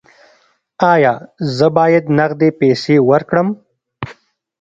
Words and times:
ایا 0.93 1.13
زه 1.57 1.67
باید 1.77 2.05
نغدې 2.17 2.49
پیسې 2.59 2.95
ورکړم؟ 3.09 3.47